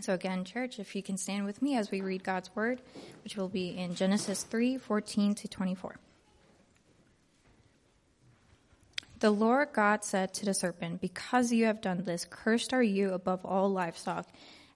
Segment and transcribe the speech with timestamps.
[0.00, 2.80] So again, church, if you can stand with me as we read God's word,
[3.24, 5.96] which will be in Genesis 3, 14 to 24.
[9.18, 13.12] The Lord God said to the serpent, Because you have done this, cursed are you
[13.12, 14.28] above all livestock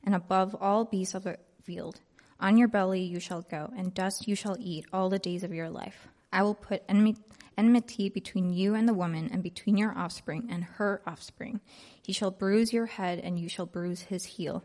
[0.04, 2.00] and above all beasts of the field.
[2.40, 5.54] On your belly you shall go, and dust you shall eat all the days of
[5.54, 6.08] your life.
[6.32, 11.00] I will put enmity between you and the woman, and between your offspring and her
[11.06, 11.60] offspring.
[12.02, 14.64] He shall bruise your head, and you shall bruise his heel.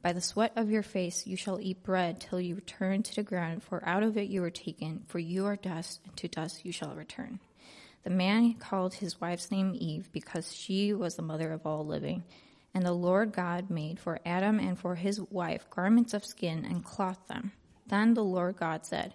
[0.00, 3.22] By the sweat of your face you shall eat bread till you return to the
[3.22, 6.64] ground, for out of it you were taken, for you are dust, and to dust
[6.64, 7.40] you shall return.
[8.04, 12.22] The man called his wife's name Eve, because she was the mother of all living.
[12.74, 16.84] And the Lord God made for Adam and for his wife garments of skin and
[16.84, 17.52] clothed them.
[17.86, 19.14] Then the Lord God said,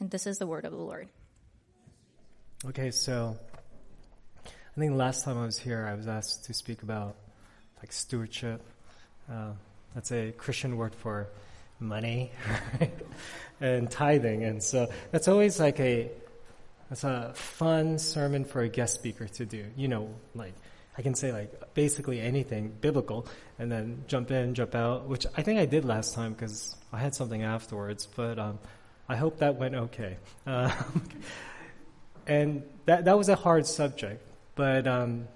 [0.00, 1.08] And this is the word of the Lord.
[2.64, 3.36] Okay, so
[4.44, 7.16] I think last time I was here, I was asked to speak about
[7.78, 8.60] like stewardship.
[9.30, 9.52] Uh,
[9.94, 11.28] that's a Christian word for
[11.80, 12.30] money,
[12.80, 12.92] right?
[13.60, 16.10] and tithing, and so that's always like a
[16.90, 19.64] that's a fun sermon for a guest speaker to do.
[19.76, 20.52] You know, like
[20.98, 23.26] I can say like basically anything biblical,
[23.58, 26.98] and then jump in, jump out, which I think I did last time because I
[26.98, 28.06] had something afterwards.
[28.14, 28.58] But um,
[29.08, 30.16] I hope that went okay.
[30.46, 30.70] Uh,
[32.26, 34.22] and that that was a hard subject,
[34.54, 35.28] but um,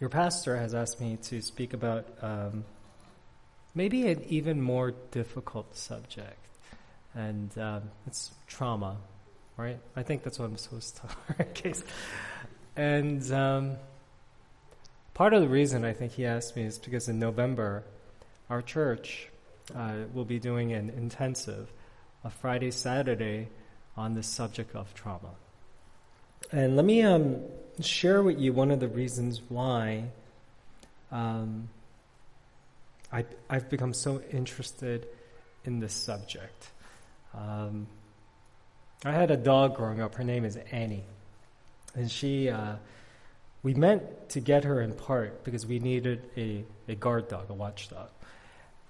[0.00, 2.64] your pastor has asked me to speak about um,
[3.74, 6.38] maybe an even more difficult subject,
[7.14, 8.96] and um, it's trauma,
[9.56, 9.78] right?
[9.94, 11.00] I think that's what I'm supposed
[11.36, 11.84] to case.
[12.74, 13.76] And um,
[15.12, 17.84] part of the reason I think he asked me is because in November,
[18.48, 19.28] our church
[19.74, 21.70] uh, will be doing an intensive
[22.24, 23.48] a Friday, Saturday
[23.96, 25.30] on the subject of trauma.
[26.50, 27.40] And let me um,
[27.80, 30.04] share with you one of the reasons why
[31.10, 31.68] um,
[33.12, 35.06] I, have become so interested
[35.64, 36.70] in this subject.
[37.34, 37.86] Um,
[39.04, 40.14] I had a dog growing up.
[40.14, 41.04] Her name is Annie.
[41.94, 42.76] And she, uh,
[43.62, 47.54] we meant to get her in part because we needed a, a guard dog, a
[47.54, 48.08] watchdog.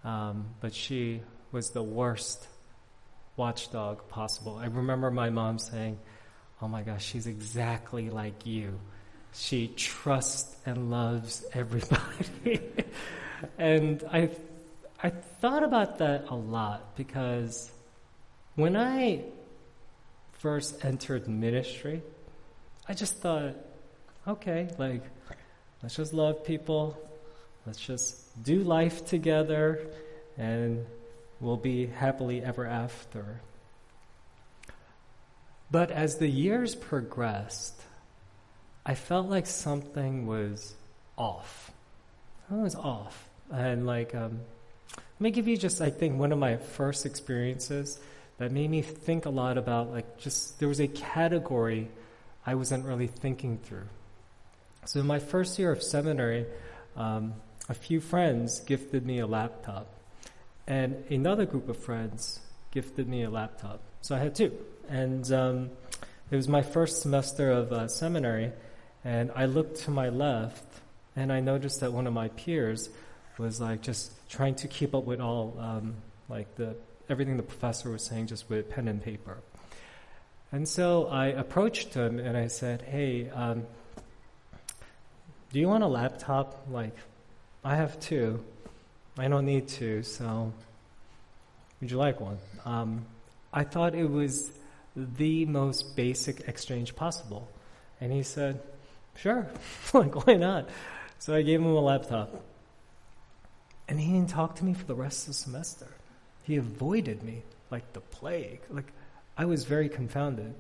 [0.04, 2.46] Um, but she was the worst
[3.36, 4.56] watchdog possible.
[4.56, 5.98] I remember my mom saying,
[6.60, 8.78] Oh my gosh, she's exactly like you.
[9.32, 12.60] She trusts and loves everybody.
[13.58, 14.30] and I,
[15.02, 17.68] I thought about that a lot because
[18.54, 19.24] when I
[20.34, 22.02] first entered ministry,
[22.88, 23.56] I just thought,
[24.28, 25.02] okay, like,
[25.82, 26.96] let's just love people,
[27.66, 29.86] let's just do life together,
[30.36, 30.86] and
[31.42, 33.40] will be happily ever after.
[35.70, 37.80] But as the years progressed,
[38.86, 40.74] I felt like something was
[41.18, 41.72] off.
[42.48, 43.28] Something was off.
[43.52, 44.40] And like, um,
[44.96, 47.98] let me give you just, I think, one of my first experiences
[48.38, 51.88] that made me think a lot about, like, just there was a category
[52.44, 53.88] I wasn't really thinking through.
[54.84, 56.46] So in my first year of seminary,
[56.96, 57.34] um,
[57.68, 59.86] a few friends gifted me a laptop.
[60.66, 62.40] And another group of friends
[62.70, 63.80] gifted me a laptop.
[64.00, 64.52] So I had two.
[64.88, 65.70] And um,
[66.30, 68.52] it was my first semester of uh, seminary,
[69.04, 70.64] and I looked to my left,
[71.14, 72.88] and I noticed that one of my peers
[73.38, 75.96] was like just trying to keep up with all um,
[76.28, 76.74] like the
[77.08, 79.38] everything the professor was saying, just with pen and paper.
[80.52, 83.66] And so I approached him and I said, "Hey, um,
[85.52, 86.66] do you want a laptop?
[86.70, 86.96] Like,
[87.62, 88.42] I have two.
[89.18, 90.52] I don't need to, so
[91.80, 92.38] would you like one?
[92.64, 93.04] Um,
[93.52, 94.50] I thought it was
[94.96, 97.48] the most basic exchange possible.
[98.00, 98.60] And he said,
[99.16, 99.48] sure,
[99.92, 100.68] like, why not?
[101.18, 102.42] So I gave him a laptop.
[103.88, 105.88] And he didn't talk to me for the rest of the semester.
[106.44, 108.60] He avoided me like the plague.
[108.70, 108.86] Like
[109.36, 110.54] I was very confounded.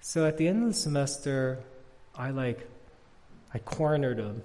[0.00, 1.60] So at the end of the semester,
[2.14, 2.68] I like,
[3.52, 4.42] I cornered him,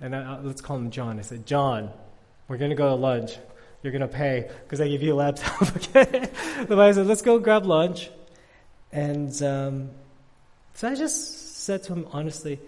[0.00, 1.18] and I, let's call him John.
[1.18, 1.90] I said, John,
[2.48, 3.36] we're gonna go to lunch.
[3.82, 5.62] You're gonna pay because I give you a laptop.
[5.76, 6.28] okay.
[6.66, 8.10] the guy said, let's go grab lunch,
[8.90, 9.90] and um,
[10.74, 12.60] so I just said to him honestly,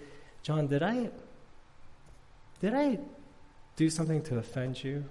[0.43, 1.11] John, did I,
[2.61, 2.99] did I
[3.77, 5.05] do something to offend you?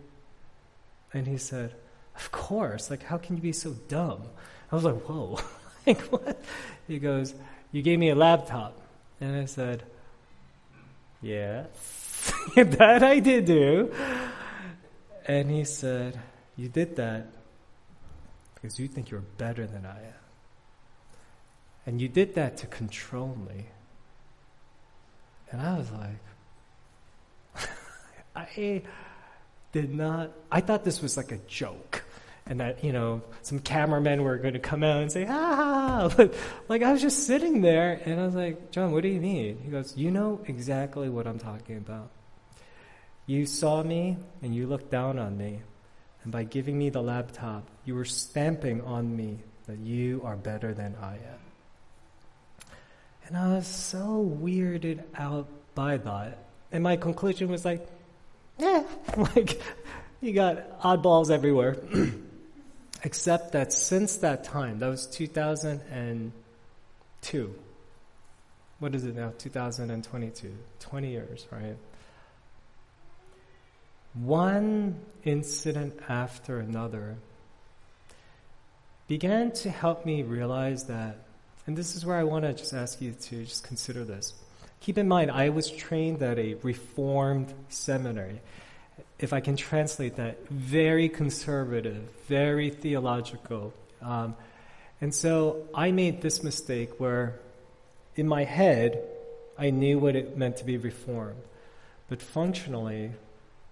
[1.13, 1.73] And he said,
[2.15, 2.89] Of course.
[2.89, 4.23] Like, how can you be so dumb?
[4.71, 5.39] I was like, Whoa.
[5.87, 6.41] like, what?
[6.87, 7.33] He goes,
[7.71, 8.79] You gave me a laptop.
[9.21, 9.83] And I said,
[11.21, 12.31] Yes.
[12.55, 13.93] that I did do.
[15.29, 16.19] And he said,
[16.57, 17.27] You did that
[18.55, 20.13] because you think you're better than I am.
[21.85, 23.67] And you did that to control me.
[25.51, 27.69] And I was like,
[28.35, 28.81] I
[29.71, 32.03] did not, I thought this was like a joke.
[32.47, 36.33] And that, you know, some cameramen were going to come out and say, ah, but
[36.69, 39.59] like I was just sitting there and I was like, John, what do you mean?
[39.63, 42.09] He goes, you know exactly what I'm talking about.
[43.29, 45.59] You saw me and you looked down on me.
[46.23, 49.37] And by giving me the laptop, you were stamping on me
[49.67, 51.39] that you are better than I am.
[53.27, 56.39] And I was so weirded out by that.
[56.71, 57.87] And my conclusion was like,
[58.57, 58.83] yeah,
[59.15, 59.61] like
[60.21, 61.77] you got oddballs everywhere.
[63.03, 67.55] Except that since that time, that was 2002.
[68.79, 69.33] What is it now?
[69.37, 70.51] 2022.
[70.79, 71.77] 20 years, right?
[74.23, 77.15] One incident after another
[79.07, 81.19] began to help me realize that,
[81.65, 84.33] and this is where I want to just ask you to just consider this.
[84.81, 88.41] Keep in mind, I was trained at a reformed seminary.
[89.19, 93.73] If I can translate that, very conservative, very theological.
[94.01, 94.35] Um,
[94.99, 97.39] and so I made this mistake where
[98.17, 99.01] in my head,
[99.57, 101.41] I knew what it meant to be reformed.
[102.09, 103.11] But functionally,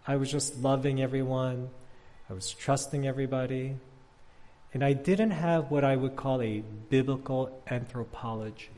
[0.07, 1.69] I was just loving everyone,
[2.29, 3.75] I was trusting everybody,
[4.73, 8.69] and I didn't have what I would call a biblical anthropology.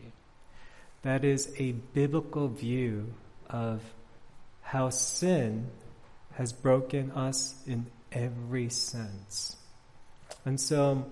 [1.03, 3.13] That is a biblical view
[3.49, 3.81] of
[4.61, 5.67] how sin
[6.33, 9.55] has broken us in every sense.
[10.45, 11.05] And so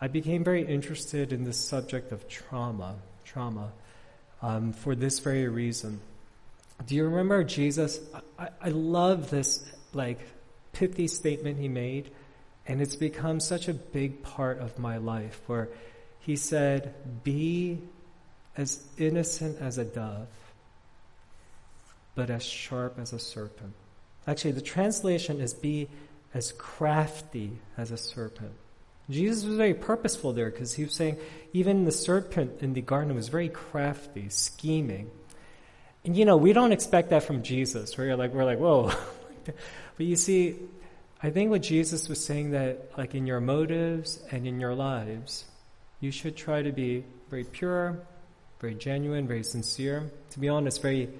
[0.00, 3.72] I became very interested in the subject of trauma, trauma,
[4.42, 6.00] um, for this very reason.
[6.84, 8.00] Do you remember Jesus?
[8.38, 10.20] I, I love this like
[10.72, 12.10] pithy statement he made,
[12.66, 15.68] and it's become such a big part of my life where
[16.20, 16.94] he said,
[17.24, 17.78] Be
[18.56, 20.28] as innocent as a dove,
[22.14, 23.74] but as sharp as a serpent.
[24.26, 25.88] Actually, the translation is be
[26.34, 28.52] as crafty as a serpent.
[29.08, 31.16] Jesus was very purposeful there because he was saying
[31.52, 35.10] even the serpent in the garden was very crafty, scheming.
[36.06, 37.98] And you know, we don't expect that from Jesus.
[37.98, 38.92] We're like, we're like, whoa.
[39.44, 40.54] but you see,
[41.20, 45.46] I think what Jesus was saying that like in your motives and in your lives,
[45.98, 47.98] you should try to be very pure,
[48.60, 50.08] very genuine, very sincere.
[50.30, 51.10] To be honest, very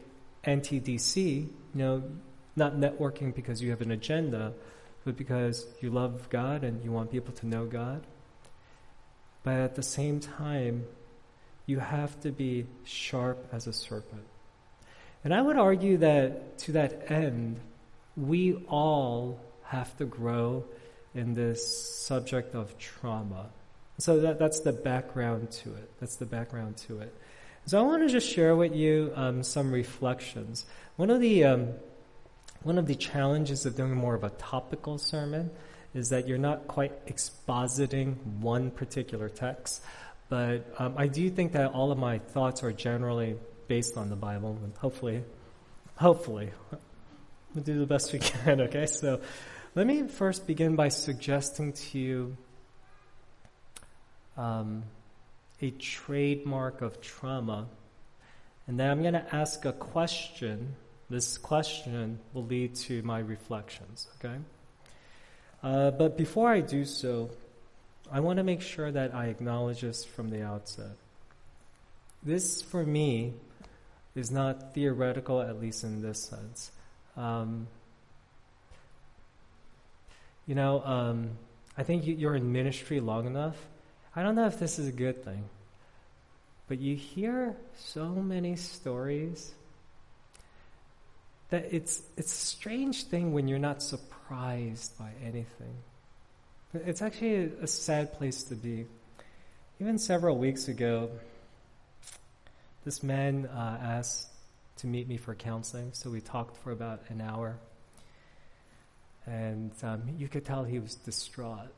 [0.45, 1.17] anti-DC.
[1.17, 2.05] You know,
[2.55, 4.53] not networking because you have an agenda,
[5.05, 8.07] but because you love God and you want people to know God.
[9.43, 10.87] But at the same time,
[11.67, 14.23] you have to be sharp as a serpent.
[15.27, 17.59] And I would argue that to that end,
[18.17, 20.65] we all have to grow
[21.17, 21.67] in this
[21.97, 23.47] subject of trauma.
[23.99, 25.91] So that, that's the background to it.
[25.99, 27.13] That's the background to it.
[27.65, 30.65] So I want to just share with you um, some reflections.
[30.95, 31.71] One of the um,
[32.63, 35.51] one of the challenges of doing more of a topical sermon
[35.93, 39.83] is that you're not quite expositing one particular text,
[40.29, 43.35] but um, I do think that all of my thoughts are generally
[43.69, 45.23] based on the Bible, and hopefully,
[45.97, 46.51] hopefully,
[47.55, 48.61] we'll do the best we can.
[48.67, 49.21] Okay, so
[49.75, 52.37] let me first begin by suggesting to you.
[54.37, 54.83] Um,
[55.63, 57.67] a trademark of trauma.
[58.67, 60.75] And then I'm going to ask a question.
[61.09, 64.37] This question will lead to my reflections, okay?
[65.63, 67.31] Uh, but before I do so,
[68.11, 70.97] I want to make sure that I acknowledge this from the outset.
[72.23, 73.35] This, for me,
[74.17, 76.73] is not theoretical, at least in this sense.
[77.17, 77.69] Um,
[80.47, 81.31] you know, um,
[81.77, 83.57] I think you're in ministry long enough
[84.17, 85.45] I don't know if this is a good thing,
[86.69, 89.53] but you hear so many stories
[91.51, 95.75] that it's, it's a strange thing when you're not surprised by anything.
[96.73, 98.87] It's actually a, a sad place to be.
[99.81, 101.11] Even several weeks ago,
[102.87, 104.29] this man uh, asked
[104.77, 107.59] to meet me for counseling, so we talked for about an hour.
[109.27, 111.75] And um, you could tell he was distraught.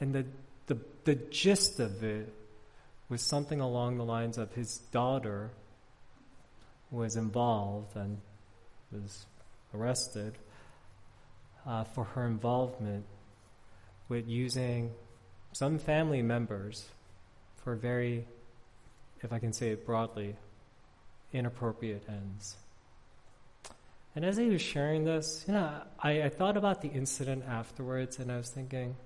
[0.00, 0.26] And the,
[0.66, 2.30] the, the gist of it
[3.08, 5.50] was something along the lines of his daughter
[6.90, 8.18] was involved and
[8.92, 9.24] was
[9.74, 10.34] arrested
[11.66, 13.06] uh, for her involvement
[14.10, 14.92] with using
[15.52, 16.86] some family members
[17.64, 18.26] for very,
[19.22, 20.36] if I can say it broadly,
[21.32, 22.56] inappropriate ends.
[24.14, 25.70] And as he was sharing this, you know,
[26.00, 28.96] I, I thought about the incident afterwards and I was thinking,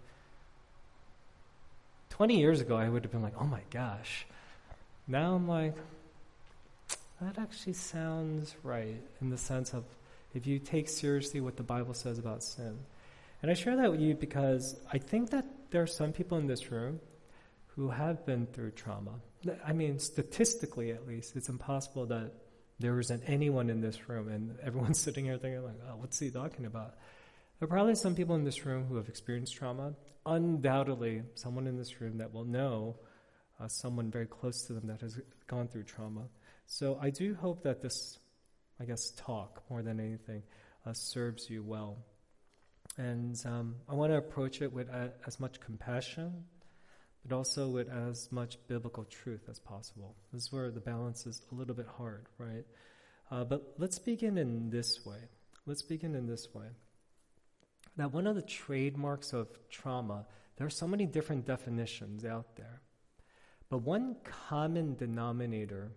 [2.10, 4.26] 20 years ago, I would have been like, oh my gosh.
[5.08, 5.74] Now I'm like,
[7.20, 9.84] that actually sounds right in the sense of
[10.34, 12.78] if you take seriously what the Bible says about sin.
[13.42, 16.46] And I share that with you because I think that there are some people in
[16.46, 17.00] this room
[17.74, 19.12] who have been through trauma.
[19.64, 22.32] I mean, statistically at least, it's impossible that
[22.78, 26.30] there isn't anyone in this room and everyone's sitting here thinking like, oh, what's he
[26.30, 26.94] talking about?
[27.58, 29.94] There are probably some people in this room who have experienced trauma.
[30.26, 32.96] Undoubtedly, someone in this room that will know
[33.60, 36.22] uh, someone very close to them that has gone through trauma.
[36.66, 38.18] So I do hope that this,
[38.80, 40.42] I guess, talk more than anything
[40.86, 41.98] uh, serves you well.
[42.98, 46.44] And um, I want to approach it with uh, as much compassion
[47.26, 50.16] but also with as much biblical truth as possible.
[50.32, 52.64] This is where the balance is a little bit hard, right?
[53.30, 55.18] Uh, but let's begin in this way.
[55.66, 56.66] Let's begin in this way.
[57.96, 60.26] Now, one of the trademarks of trauma,
[60.56, 62.80] there are so many different definitions out there.
[63.68, 64.16] But one
[64.48, 65.92] common denominator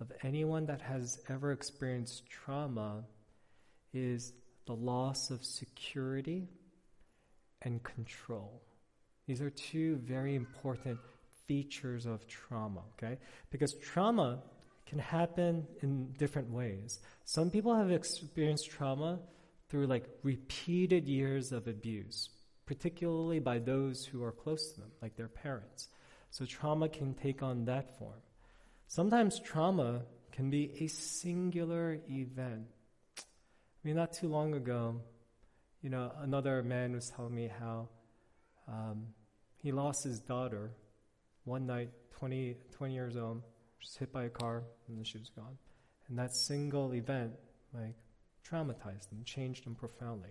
[0.00, 3.04] of anyone that has ever experienced trauma
[3.92, 4.32] is
[4.66, 6.48] the loss of security
[7.62, 8.62] and control.
[9.30, 10.98] These are two very important
[11.46, 13.16] features of trauma, okay?
[13.50, 14.42] Because trauma
[14.86, 16.98] can happen in different ways.
[17.26, 19.20] Some people have experienced trauma
[19.68, 22.28] through like repeated years of abuse,
[22.66, 25.86] particularly by those who are close to them, like their parents.
[26.32, 28.22] So trauma can take on that form.
[28.88, 32.66] Sometimes trauma can be a singular event.
[33.16, 33.22] I
[33.84, 35.00] mean, not too long ago,
[35.82, 37.90] you know, another man was telling me how
[38.66, 39.06] um,
[39.62, 40.70] he lost his daughter
[41.44, 43.42] one night, 20, 20 years old,
[43.80, 45.56] just hit by a car, and she was gone.
[46.08, 47.32] And that single event,
[47.74, 47.94] like,
[48.48, 50.30] traumatized him, changed him profoundly.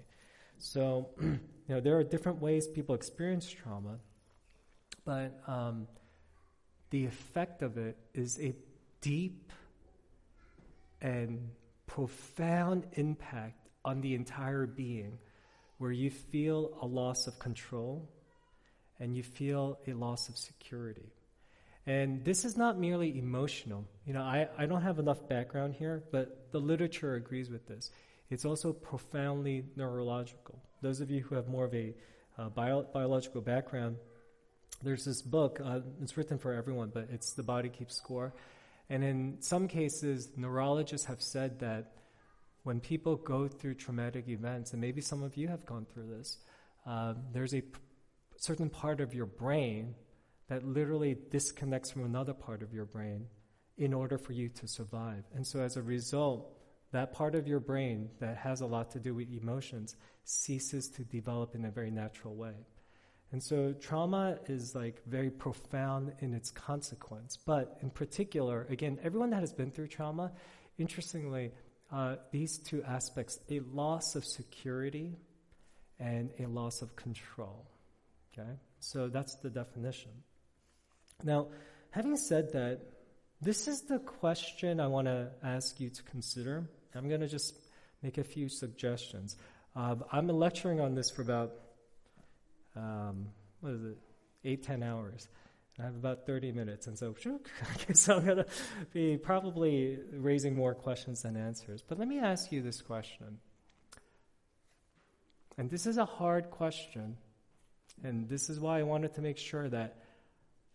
[0.58, 4.00] So, you know, there are different ways people experience trauma,
[5.06, 5.88] but um,
[6.90, 8.54] the effect of it is a
[9.02, 9.52] deep
[11.02, 11.50] and
[11.88, 15.18] profound impact on the entire being
[15.78, 18.10] where you feel a loss of control
[19.00, 21.14] and you feel a loss of security.
[21.86, 23.86] And this is not merely emotional.
[24.06, 27.92] You know, I, I don't have enough background here, but the literature agrees with this.
[28.30, 30.62] It's also profoundly neurological.
[30.82, 31.96] Those of you who have more of a
[32.38, 33.98] uh, bio, biological background,
[34.84, 38.34] there's this book, uh, it's written for everyone, but it's The Body Keeps Score.
[38.90, 41.94] And in some cases, neurologists have said that
[42.64, 46.38] when people go through traumatic events, and maybe some of you have gone through this,
[46.86, 47.64] uh, there's a
[48.40, 49.96] certain part of your brain
[50.48, 53.28] that literally disconnects from another part of your brain
[53.78, 55.24] in order for you to survive.
[55.36, 56.52] And so as a result,
[56.92, 61.04] that part of your brain that has a lot to do with emotions ceases to
[61.04, 62.56] develop in a very natural way.
[63.32, 67.38] And so trauma is like very profound in its consequence.
[67.38, 70.32] But in particular, again, everyone that has been through trauma,
[70.80, 71.52] interestingly,
[71.92, 75.16] uh, these two aspects a loss of security
[76.00, 77.69] and a loss of control.
[78.40, 78.50] Okay?
[78.80, 80.12] So that's the definition.
[81.24, 81.48] Now,
[81.92, 82.82] having said that,
[83.42, 86.70] this is the question I want to ask you to consider.
[86.96, 87.60] I'm going to just
[88.02, 89.38] make a few suggestions.
[89.76, 91.54] Um, I'm lecturing on this for about,
[92.76, 93.28] um,
[93.62, 93.98] what is it,
[94.44, 95.28] eight, ten hours.
[95.80, 97.16] I have about 30 minutes, and so,
[97.94, 98.46] so I'm going to
[98.92, 101.82] be probably raising more questions than answers.
[101.82, 103.40] But let me ask you this question.
[105.58, 107.16] And this is a hard question
[108.04, 109.98] and this is why I wanted to make sure that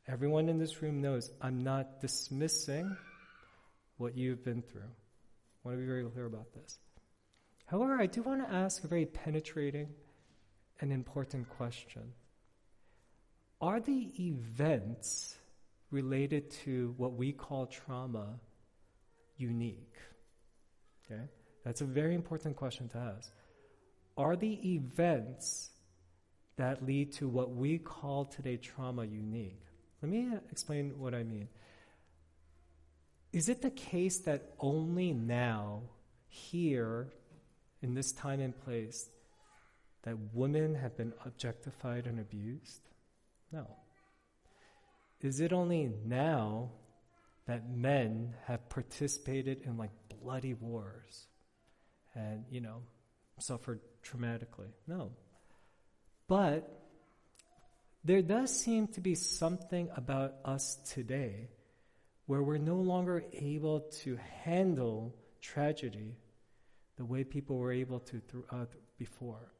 [0.06, 2.96] everyone in this room knows I'm not dismissing
[3.96, 4.82] what you've been through.
[4.82, 6.78] I want to be very clear about this.
[7.66, 9.88] However, I do want to ask a very penetrating
[10.80, 12.12] and important question.
[13.60, 15.36] Are the events
[15.90, 18.40] related to what we call trauma
[19.38, 19.96] unique?
[21.06, 21.22] Okay?
[21.64, 23.32] That's a very important question to ask.
[24.18, 25.70] Are the events
[26.56, 29.60] that lead to what we call today trauma unique.
[30.02, 31.48] Let me uh, explain what I mean.
[33.32, 35.82] Is it the case that only now,
[36.28, 37.08] here,
[37.82, 39.08] in this time and place,
[40.02, 42.82] that women have been objectified and abused?
[43.50, 43.66] No.
[45.20, 46.70] Is it only now
[47.46, 49.90] that men have participated in like
[50.22, 51.26] bloody wars
[52.14, 52.82] and, you know,
[53.38, 54.68] suffered traumatically?
[54.86, 55.10] No.
[56.26, 56.68] But
[58.04, 61.48] there does seem to be something about us today
[62.26, 66.16] where we're no longer able to handle tragedy
[66.96, 68.64] the way people were able to th- uh,
[68.98, 69.52] before.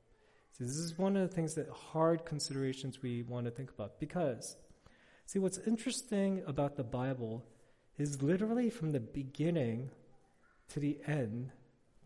[0.52, 3.98] So this is one of the things that hard considerations we want to think about
[3.98, 4.56] because
[5.26, 7.44] see what's interesting about the Bible
[7.98, 9.90] is literally from the beginning
[10.68, 11.50] to the end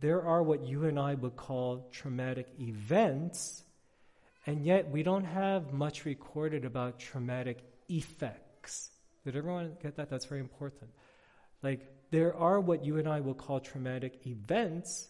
[0.00, 3.64] there are what you and I would call traumatic events
[4.48, 7.58] and yet we don't have much recorded about traumatic
[7.90, 8.92] effects.
[9.22, 10.08] Did everyone get that?
[10.08, 10.90] That's very important.
[11.62, 15.08] Like there are what you and I will call traumatic events,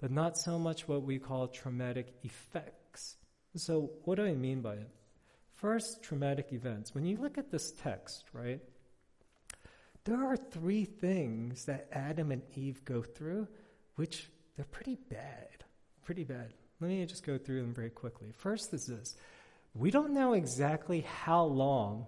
[0.00, 3.16] but not so much what we call traumatic effects.
[3.56, 4.90] So, what do I mean by it?
[5.52, 6.94] First, traumatic events.
[6.94, 8.60] When you look at this text, right,
[10.04, 13.48] there are three things that Adam and Eve go through,
[13.96, 15.64] which they're pretty bad.
[16.04, 16.54] Pretty bad.
[16.80, 18.32] Let me just go through them very quickly.
[18.36, 19.16] First is this
[19.74, 22.06] we don't know exactly how long,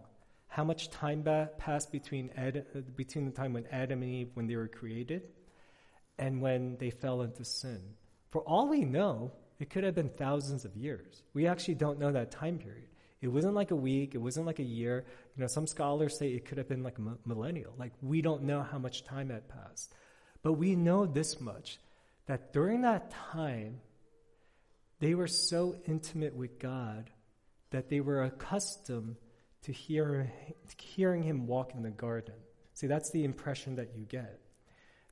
[0.49, 4.31] how much time ba- passed between, Ad, uh, between the time when Adam and Eve,
[4.35, 5.23] when they were created,
[6.19, 7.81] and when they fell into sin.
[8.31, 11.23] For all we know, it could have been thousands of years.
[11.35, 12.89] We actually don't know that time period.
[13.21, 14.15] It wasn't like a week.
[14.15, 15.05] It wasn't like a year.
[15.37, 17.75] You know, some scholars say it could have been like a millennial.
[17.79, 19.93] Like we don't know how much time had passed.
[20.43, 21.79] But we know this much,
[22.27, 23.81] that during that time,
[25.01, 27.11] they were so intimate with God
[27.71, 29.17] that they were accustomed
[29.63, 30.33] to hear,
[30.79, 32.35] hearing him walk in the garden.
[32.75, 34.41] See, that's the impression that you get.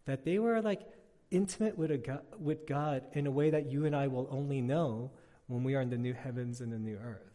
[0.06, 0.82] That they were like
[1.30, 5.10] intimate with, a, with God in a way that you and I will only know
[5.46, 7.32] when we are in the new heavens and the new earth,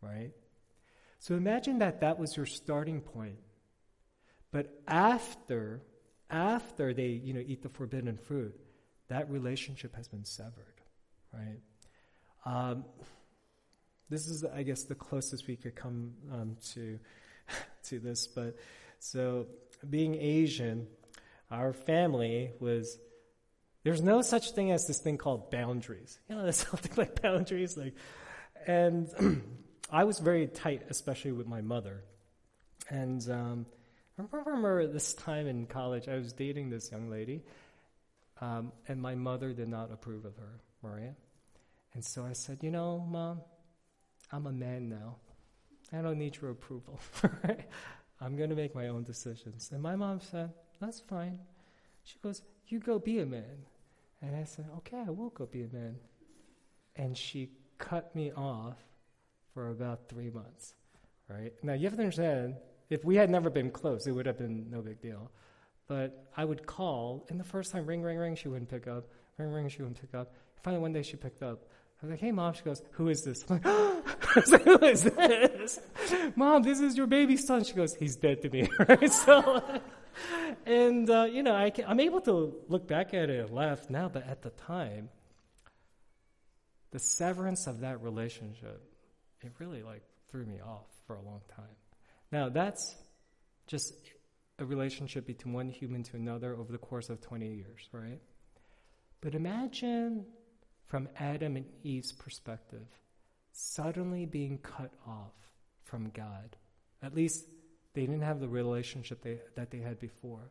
[0.00, 0.30] right?
[1.20, 3.38] So imagine that that was your starting point.
[4.50, 5.82] But after,
[6.30, 8.58] after they, you know, eat the forbidden fruit,
[9.08, 10.80] that relationship has been severed,
[11.32, 11.58] right?
[12.48, 12.84] Um,
[14.08, 16.98] this is, I guess, the closest we could come um, to
[17.84, 18.26] to this.
[18.26, 18.56] But
[18.98, 19.46] so,
[19.88, 20.86] being Asian,
[21.50, 22.98] our family was
[23.84, 26.18] there's no such thing as this thing called boundaries.
[26.28, 27.94] You know, there's something like boundaries, like,
[28.66, 29.08] and
[29.92, 32.02] I was very tight, especially with my mother.
[32.88, 33.66] And um,
[34.18, 37.42] I remember this time in college, I was dating this young lady,
[38.40, 41.14] um, and my mother did not approve of her, Maria.
[41.94, 43.40] And so I said, You know, mom,
[44.30, 45.16] I'm a man now.
[45.92, 47.00] I don't need your approval.
[48.20, 49.70] I'm going to make my own decisions.
[49.72, 51.38] And my mom said, That's fine.
[52.04, 53.64] She goes, You go be a man.
[54.20, 55.96] And I said, Okay, I will go be a man.
[56.96, 58.76] And she cut me off
[59.54, 60.74] for about three months.
[61.28, 61.52] Right?
[61.62, 62.56] Now, you have to understand,
[62.90, 65.30] if we had never been close, it would have been no big deal.
[65.86, 69.08] But I would call, and the first time, ring, ring, ring, she wouldn't pick up.
[69.38, 70.32] Ring, ring, she wouldn't pick up.
[70.62, 71.64] Finally, one day she picked up.
[72.00, 72.54] I was like, hey, mom.
[72.54, 73.44] She goes, who is this?
[73.48, 73.64] I'm like,
[74.46, 75.80] like, who is this?
[76.36, 77.64] Mom, this is your baby son.
[77.64, 78.68] She goes, he's dead to me.
[78.88, 79.12] right?
[79.12, 79.80] So,
[80.64, 83.90] and, uh, you know, I can, I'm able to look back at it and laugh
[83.90, 85.08] now, but at the time,
[86.92, 88.80] the severance of that relationship,
[89.40, 91.66] it really like threw me off for a long time.
[92.30, 92.96] Now, that's
[93.66, 93.94] just
[94.60, 98.20] a relationship between one human to another over the course of 20 years, right?
[99.20, 100.26] But imagine
[100.88, 102.86] from Adam and Eve's perspective,
[103.52, 105.32] suddenly being cut off
[105.84, 106.56] from God.
[107.02, 107.44] At least
[107.94, 110.50] they didn't have the relationship they, that they had before.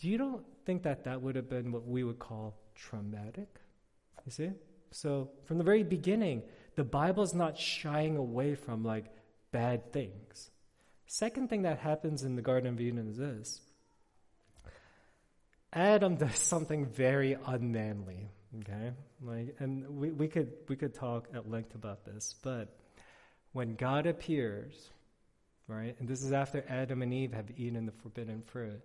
[0.00, 3.48] Do you don't think that that would have been what we would call traumatic?
[4.24, 4.50] You see?
[4.92, 6.42] So from the very beginning,
[6.76, 9.06] the Bible is not shying away from like
[9.50, 10.50] bad things.
[11.06, 13.60] Second thing that happens in the Garden of Eden is this.
[15.72, 18.30] Adam does something very unmanly.
[18.60, 18.92] Okay?
[19.22, 22.68] Like and we, we could we could talk at length about this, but
[23.52, 24.90] when God appears,
[25.66, 28.80] right, and this is after Adam and Eve have eaten the forbidden fruit,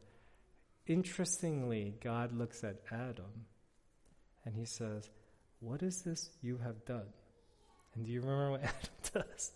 [0.88, 3.45] interestingly, God looks at Adam
[4.45, 5.10] and he says,
[5.60, 7.08] What is this you have done?
[7.95, 8.63] And do you remember what
[9.13, 9.52] Adam does?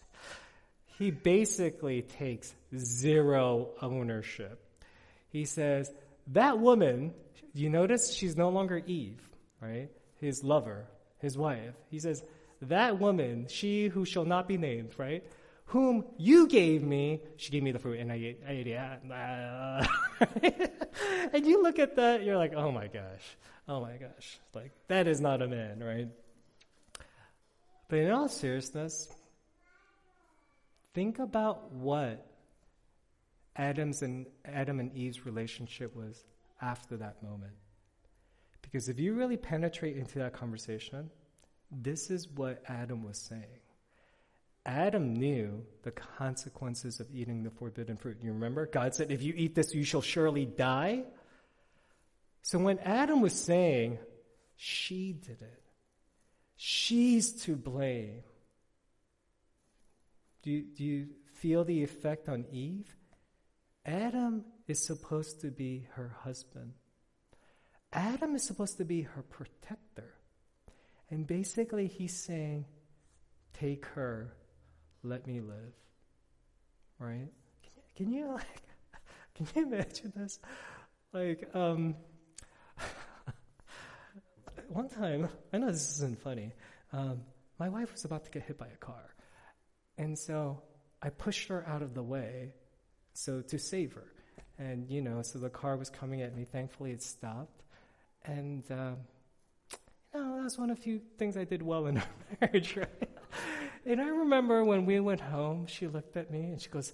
[0.97, 4.59] He basically takes zero ownership.
[5.29, 5.91] He says,
[6.27, 7.13] That woman,
[7.53, 9.21] you notice she's no longer Eve,
[9.61, 9.89] right?
[10.19, 10.88] His lover,
[11.19, 11.73] his wife.
[11.89, 12.23] He says,
[12.62, 15.23] that woman, she who shall not be named, right?
[15.67, 18.80] Whom you gave me, she gave me the fruit, and I ate, I ate it.
[21.34, 24.39] and you look at that, you're like, oh my gosh, oh my gosh.
[24.53, 26.08] Like, that is not a man, right?
[27.89, 29.10] But in all seriousness,
[30.93, 32.25] think about what
[33.56, 36.23] Adam's and Adam and Eve's relationship was
[36.62, 37.53] after that moment.
[38.69, 41.10] Because if you really penetrate into that conversation,
[41.71, 43.62] this is what Adam was saying.
[44.65, 48.17] Adam knew the consequences of eating the forbidden fruit.
[48.21, 48.65] You remember?
[48.65, 51.03] God said, If you eat this, you shall surely die.
[52.41, 53.99] So when Adam was saying,
[54.58, 55.62] She did it,
[56.58, 58.23] she's to blame,
[60.43, 62.93] do you, do you feel the effect on Eve?
[63.86, 66.73] Adam is supposed to be her husband.
[67.97, 70.13] Adam is supposed to be her protector.
[71.10, 72.65] And basically, he's saying,
[73.53, 74.31] Take her,
[75.01, 75.73] let me live.
[76.99, 77.29] Right?
[77.63, 78.62] Can you, can you like,
[79.36, 80.39] can you imagine this?
[81.12, 81.95] Like, um,
[84.69, 86.51] one time, I know this isn't funny,
[86.93, 87.21] um,
[87.57, 89.15] my wife was about to get hit by a car.
[89.97, 90.62] And so
[91.01, 92.53] I pushed her out of the way
[93.13, 94.12] so to save her.
[94.60, 96.45] And, you know, so the car was coming at me.
[96.45, 97.63] Thankfully, it stopped.
[98.27, 98.91] And, uh,
[100.13, 102.03] you know, that's one of the few things I did well in our
[102.41, 103.09] marriage, right?
[103.85, 106.91] and I remember when we went home, she looked at me and she goes,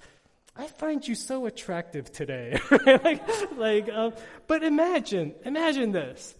[0.56, 2.60] I find you so attractive today.
[2.86, 4.12] like, like, uh,
[4.46, 6.36] but imagine, imagine this.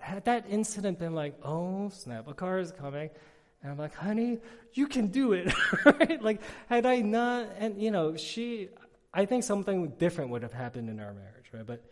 [0.00, 3.10] Had that incident been like, oh, snap, a car is coming.
[3.62, 4.40] And I'm like, honey,
[4.72, 5.52] you can do it.
[5.84, 6.20] right?
[6.20, 8.70] Like, had I not, and you know, she,
[9.12, 11.64] I think something different would have happened in our marriage, right?
[11.64, 11.84] But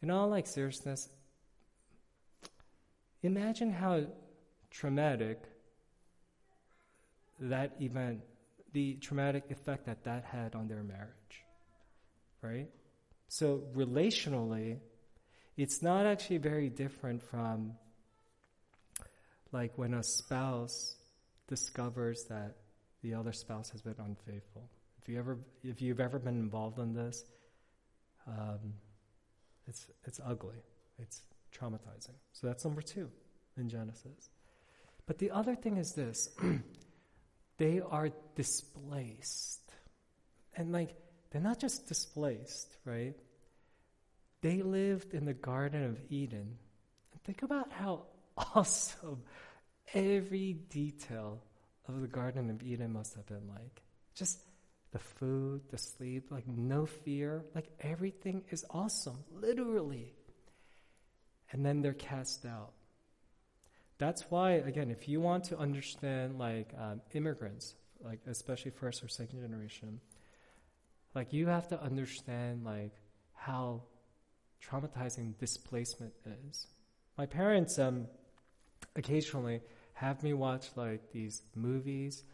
[0.00, 1.08] in all like seriousness,
[3.22, 4.06] imagine how
[4.70, 5.42] traumatic
[7.40, 8.20] that event,
[8.72, 11.44] the traumatic effect that that had on their marriage,
[12.42, 12.68] right?
[13.28, 14.78] So relationally,
[15.56, 17.72] it's not actually very different from
[19.52, 20.96] like when a spouse
[21.48, 22.56] discovers that
[23.02, 24.68] the other spouse has been unfaithful.
[25.02, 27.24] If you ever, if you've ever been involved in this,
[28.26, 28.74] um,
[29.66, 30.62] it's it's ugly.
[30.98, 32.16] It's traumatizing.
[32.32, 33.10] So that's number two
[33.56, 34.30] in Genesis.
[35.06, 36.28] But the other thing is this:
[37.58, 39.72] they are displaced,
[40.56, 40.94] and like
[41.30, 43.14] they're not just displaced, right?
[44.42, 46.56] They lived in the Garden of Eden.
[47.24, 48.04] Think about how
[48.54, 49.22] awesome
[49.92, 51.42] every detail
[51.86, 53.82] of the Garden of Eden must have been like.
[54.14, 54.40] Just
[54.92, 60.14] the food, the sleep, like no fear, like everything is awesome, literally.
[61.52, 62.72] And then they're cast out.
[63.98, 69.08] That's why, again, if you want to understand like um, immigrants, like especially first or
[69.08, 70.00] second generation,
[71.14, 72.92] like you have to understand like
[73.34, 73.82] how
[74.64, 76.12] traumatizing displacement
[76.48, 76.66] is.
[77.18, 78.06] My parents, um,
[78.96, 79.60] occasionally
[79.94, 82.24] have me watch like these movies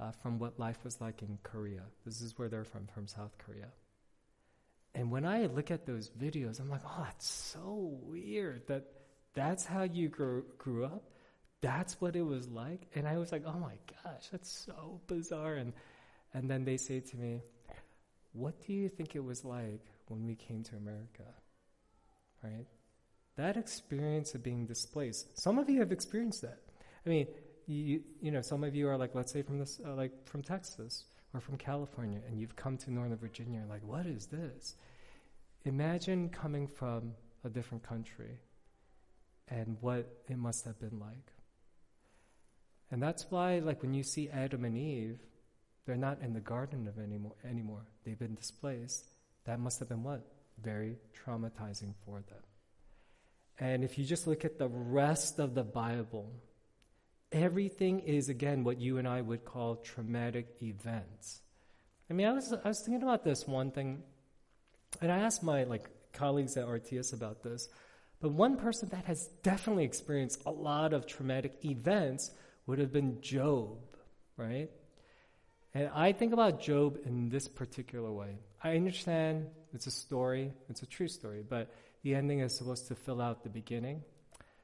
[0.00, 1.82] uh, from what life was like in Korea.
[2.04, 3.68] This is where they're from, from South Korea.
[4.94, 8.84] And when I look at those videos, I'm like, oh, that's so weird that
[9.34, 11.02] that's how you grew, grew up.
[11.60, 12.86] That's what it was like.
[12.94, 15.54] And I was like, oh my gosh, that's so bizarre.
[15.54, 15.72] And,
[16.32, 17.42] and then they say to me,
[18.32, 21.24] what do you think it was like when we came to America?
[22.42, 22.66] Right?
[23.36, 25.38] That experience of being displaced.
[25.40, 26.60] Some of you have experienced that.
[27.04, 27.26] I mean,
[27.66, 30.42] you, you know, some of you are like, let's say from this, uh, like from
[30.42, 31.04] Texas
[31.34, 34.76] or from California, and you've come to Northern Virginia, like, what is this?
[35.64, 38.38] Imagine coming from a different country
[39.48, 41.32] and what it must have been like.
[42.90, 45.18] And that's why, like, when you see Adam and Eve,
[45.84, 47.84] they're not in the garden of anymore, anymore.
[48.04, 49.10] They've been displaced.
[49.44, 50.24] That must have been what?
[50.62, 52.38] Very traumatizing for them.
[53.58, 56.30] And if you just look at the rest of the Bible,
[57.34, 61.40] everything is again what you and I would call traumatic events.
[62.08, 64.02] I mean, I was I was thinking about this one thing,
[65.02, 67.68] and I asked my like colleagues at RTS about this.
[68.20, 72.30] But one person that has definitely experienced a lot of traumatic events
[72.66, 73.78] would have been Job,
[74.36, 74.70] right?
[75.74, 78.38] And I think about Job in this particular way.
[78.62, 81.70] I understand it's a story, it's a true story, but
[82.02, 84.02] the ending is supposed to fill out the beginning.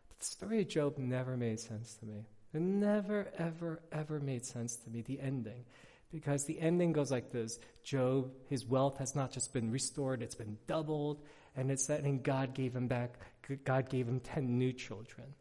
[0.08, 2.24] But the story of Job never made sense to me.
[2.52, 5.64] It never, ever, ever made sense to me, the ending.
[6.10, 10.34] Because the ending goes like this Job, his wealth has not just been restored, it's
[10.34, 11.22] been doubled.
[11.56, 13.18] And it's that, and God gave him back,
[13.64, 15.34] God gave him 10 new children.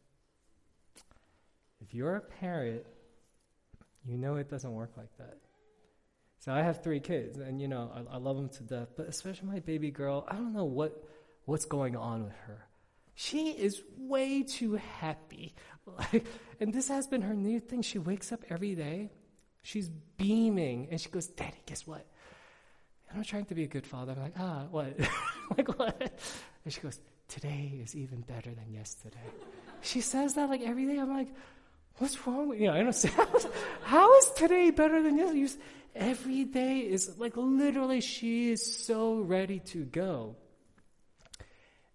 [1.81, 2.83] If you're a parent,
[4.05, 5.37] you know it doesn't work like that.
[6.39, 8.89] So I have three kids, and you know I, I love them to death.
[8.95, 11.03] But especially my baby girl, I don't know what
[11.45, 12.68] what's going on with her.
[13.19, 15.53] She is way too happy,
[15.85, 16.25] like,
[16.61, 17.81] and this has been her new thing.
[17.81, 19.11] She wakes up every day,
[19.61, 22.05] she's beaming, and she goes, "Daddy, guess what?"
[23.09, 24.13] And I'm trying to be a good father.
[24.13, 24.97] I'm like, "Ah, what?
[25.57, 26.17] like what?"
[26.63, 29.27] And she goes, "Today is even better than yesterday."
[29.81, 30.97] she says that like every day.
[30.97, 31.27] I'm like,
[31.97, 33.11] "What's wrong with you?" Know, I don't say,
[33.83, 35.61] "How is today better than yesterday?"
[35.93, 40.37] Every day is like literally, she is so ready to go.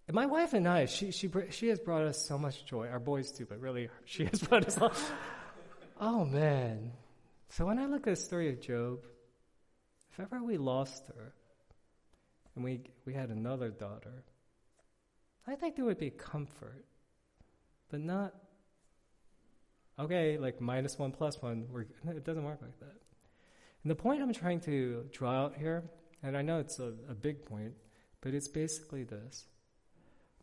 [0.07, 2.87] And my wife and I, she, she, she has brought us so much joy.
[2.87, 4.93] Our boys too, but really, she has brought us all.
[5.99, 6.91] Oh man.
[7.49, 8.99] So when I look at the story of Job,
[10.11, 11.33] if ever we lost her
[12.55, 14.23] and we, we had another daughter,
[15.47, 16.85] I think there would be comfort,
[17.89, 18.33] but not,
[19.99, 21.67] okay, like minus one plus one.
[21.71, 21.81] We're,
[22.15, 22.95] it doesn't work like that.
[23.83, 25.83] And the point I'm trying to draw out here,
[26.23, 27.73] and I know it's a, a big point,
[28.21, 29.45] but it's basically this.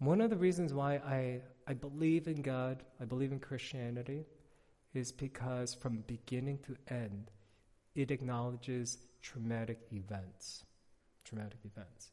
[0.02, 4.24] One of the reasons why I, I believe in God, I believe in Christianity,
[4.94, 7.30] is because from beginning to end,
[7.94, 10.64] it acknowledges traumatic events.
[11.24, 12.10] Traumatic events.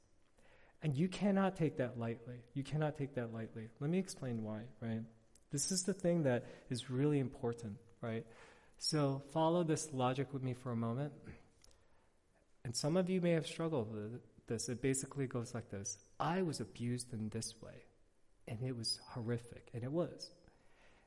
[0.83, 2.35] And you cannot take that lightly.
[2.53, 3.69] You cannot take that lightly.
[3.79, 5.01] Let me explain why, right?
[5.51, 8.23] This is the thing that is really important, right?
[8.77, 11.11] So follow this logic with me for a moment.
[12.63, 14.69] And some of you may have struggled with this.
[14.69, 17.85] It basically goes like this I was abused in this way,
[18.47, 20.31] and it was horrific, and it was.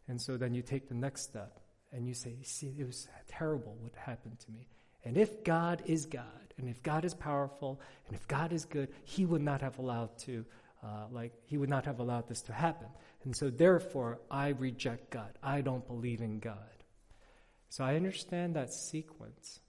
[0.08, 1.60] And so then you take the next step
[1.92, 4.66] and you say, See, it was terrible what happened to me.
[5.04, 8.88] And if God is God, and if God is powerful, and if God is good,
[9.04, 10.44] He would not have allowed to,
[10.82, 12.88] uh, like, He would not have allowed this to happen.
[13.24, 15.38] And so therefore, I reject God.
[15.42, 16.56] I don't believe in God.
[17.68, 19.60] So I understand that sequence.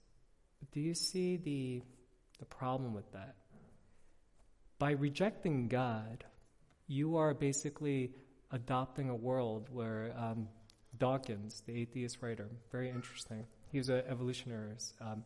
[0.60, 1.82] But do you see the,
[2.38, 3.34] the problem with that?
[4.78, 6.24] By rejecting God,
[6.86, 8.12] you are basically
[8.50, 10.48] adopting a world where um,
[10.98, 15.24] Dawkins, the atheist writer, very interesting, he was an evolutionist, um,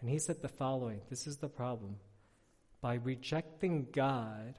[0.00, 1.96] and he said the following this is the problem.
[2.80, 4.54] By rejecting God,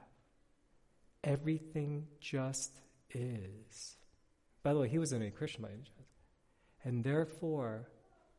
[1.24, 2.72] everything just
[3.10, 3.96] is.
[4.62, 6.08] By the way, he wasn't a Christian by any chance.
[6.84, 7.88] And therefore,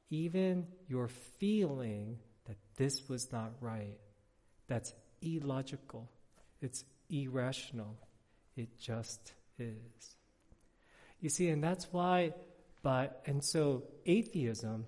[0.10, 1.08] even your
[1.40, 3.98] feeling that this was not right,
[4.68, 6.10] that's illogical,
[6.62, 7.98] it's irrational,
[8.56, 10.16] it just is.
[11.20, 12.34] You see, and that's why,
[12.82, 14.86] but, and so atheism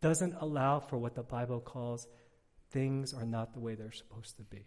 [0.00, 2.06] doesn't allow for what the Bible calls
[2.70, 4.66] things are not the way they're supposed to be.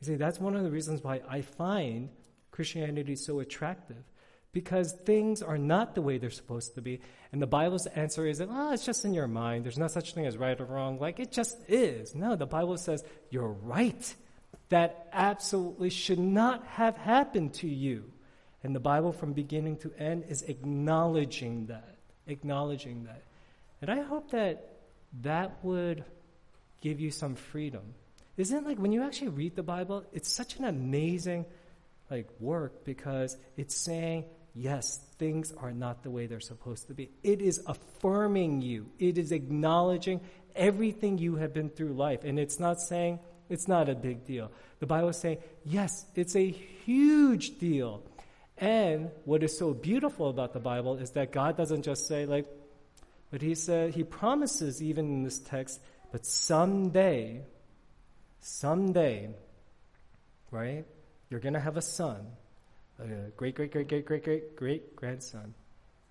[0.00, 2.10] You see, that's one of the reasons why I find
[2.50, 4.04] Christianity so attractive
[4.52, 7.00] because things are not the way they're supposed to be.
[7.30, 9.64] And the Bible's answer is, oh, it's just in your mind.
[9.64, 10.98] There's no such thing as right or wrong.
[10.98, 12.14] Like, it just is.
[12.14, 14.14] No, the Bible says, you're right.
[14.68, 18.10] That absolutely should not have happened to you.
[18.62, 21.96] And the Bible, from beginning to end, is acknowledging that.
[22.26, 23.22] Acknowledging that.
[23.80, 24.72] And I hope that
[25.22, 26.04] that would
[26.80, 27.94] give you some freedom.
[28.36, 31.46] Isn't it like when you actually read the Bible, it's such an amazing
[32.10, 34.24] like work because it's saying
[34.56, 37.10] yes, things are not the way they're supposed to be.
[37.22, 40.20] It is affirming you, it is acknowledging
[40.56, 42.24] everything you have been through life.
[42.24, 44.50] And it's not saying it's not a big deal.
[44.80, 48.02] The Bible is saying, yes, it's a huge deal.
[48.58, 52.46] And what is so beautiful about the Bible is that God doesn't just say, like,
[53.30, 55.80] but He said, He promises, even in this text,
[56.12, 57.42] but someday,
[58.40, 59.34] someday,
[60.50, 60.84] right,
[61.28, 62.26] you're going to have a son
[62.98, 65.54] a great, great, great, great, great, great, great grandson,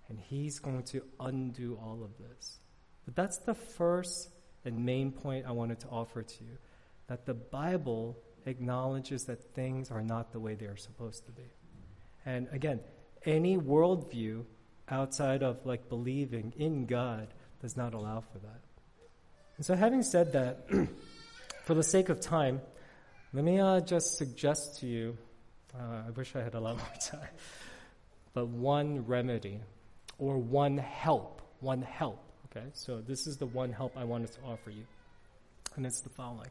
[0.08, 2.58] and he's going to undo all of this.
[3.04, 4.28] But that's the first
[4.64, 6.58] and main point I wanted to offer to you
[7.08, 8.16] that the Bible
[8.46, 11.50] acknowledges that things are not the way they are supposed to be.
[12.24, 12.80] And again,
[13.24, 14.44] any worldview
[14.88, 17.28] outside of like believing in God
[17.60, 18.60] does not allow for that.
[19.56, 20.68] And so, having said that,
[21.64, 22.60] for the sake of time,
[23.32, 25.16] let me uh, just suggest to you
[25.78, 27.28] uh, I wish I had a lot more time.
[28.34, 29.60] But one remedy
[30.18, 32.22] or one help, one help.
[32.50, 34.84] Okay, so this is the one help I wanted to offer you,
[35.76, 36.48] and it's the following.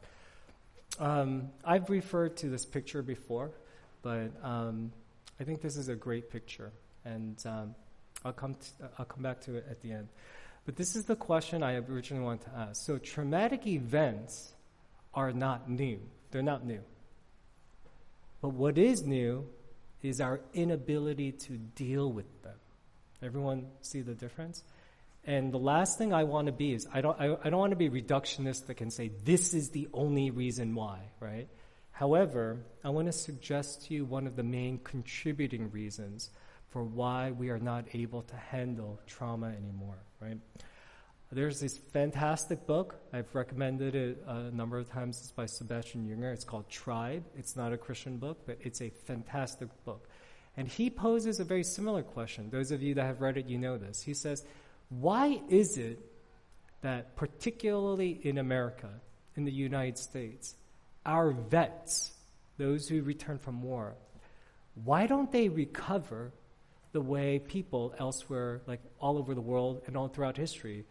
[0.98, 3.50] Um, I've referred to this picture before,
[4.02, 4.92] but um,
[5.38, 6.72] I think this is a great picture,
[7.04, 7.74] and um,
[8.24, 10.08] I'll come to, I'll come back to it at the end.
[10.64, 12.84] But this is the question I originally wanted to ask.
[12.84, 14.52] So traumatic events
[15.14, 16.80] are not new; they're not new.
[18.40, 19.46] But what is new
[20.02, 22.54] is our inability to deal with them.
[23.22, 24.62] Everyone see the difference?
[25.26, 27.72] And the last thing I want to be is I don't, I, I don't want
[27.72, 31.48] to be reductionistic and say this is the only reason why, right?
[31.90, 36.30] However, I want to suggest to you one of the main contributing reasons
[36.68, 40.38] for why we are not able to handle trauma anymore, right?
[41.32, 42.94] There's this fantastic book.
[43.12, 45.18] I've recommended it uh, a number of times.
[45.18, 46.32] It's by Sebastian Junger.
[46.32, 47.24] It's called Tribe.
[47.36, 50.08] It's not a Christian book, but it's a fantastic book.
[50.56, 52.48] And he poses a very similar question.
[52.50, 54.02] Those of you that have read it, you know this.
[54.02, 54.44] He says,
[54.88, 55.98] Why is it
[56.82, 58.90] that, particularly in America,
[59.36, 60.54] in the United States,
[61.04, 62.12] our vets,
[62.58, 63.94] those who return from war,
[64.84, 66.32] why don't they recover
[66.92, 70.84] the way people elsewhere, like all over the world and all throughout history,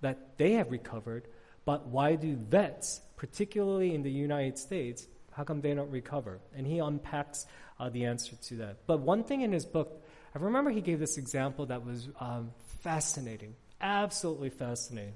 [0.00, 1.26] that they have recovered,
[1.64, 6.40] but why do vets, particularly in the United States, how come they don't recover?
[6.56, 7.46] And he unpacks
[7.78, 8.86] uh, the answer to that.
[8.86, 10.02] But one thing in his book,
[10.34, 15.14] I remember he gave this example that was um, fascinating, absolutely fascinating.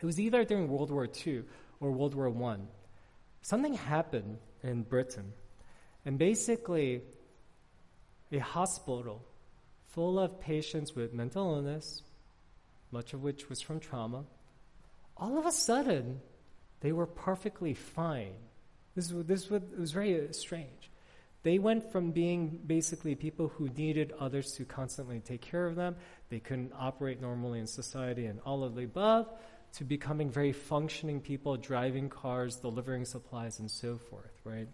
[0.00, 1.42] It was either during World War II
[1.80, 2.56] or World War I.
[3.42, 5.32] Something happened in Britain,
[6.04, 7.02] and basically,
[8.30, 9.22] a hospital
[9.88, 12.02] full of patients with mental illness,
[12.90, 14.24] much of which was from trauma,
[15.16, 16.20] all of a sudden,
[16.80, 18.34] they were perfectly fine.
[18.94, 20.87] This, this was, was very strange.
[21.42, 25.96] They went from being basically people who needed others to constantly take care of them,
[26.30, 29.28] they couldn't operate normally in society and all of the above,
[29.74, 34.68] to becoming very functioning people, driving cars, delivering supplies, and so forth, right?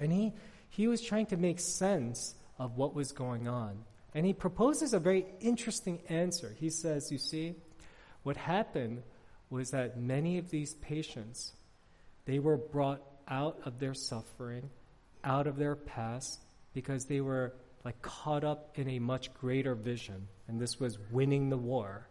[0.00, 0.32] And he,
[0.68, 3.84] he was trying to make sense of what was going on.
[4.14, 6.54] And he proposes a very interesting answer.
[6.58, 7.54] He says, You see,
[8.22, 9.02] what happened
[9.48, 11.52] was that many of these patients,
[12.24, 14.70] they were brought out of their suffering,
[15.24, 16.40] out of their past,
[16.74, 17.52] because they were
[17.84, 20.28] like caught up in a much greater vision.
[20.48, 22.06] And this was winning the war.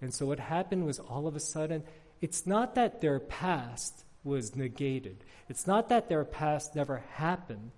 [0.00, 1.82] And so what happened was all of a sudden,
[2.20, 5.16] it's not that their past was negated.
[5.48, 7.70] It's not that their past never happened,